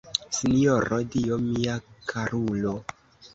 Sinjoro 0.35 0.97
Dio, 1.15 1.37
mia 1.49 1.77
karulo! 2.15 2.75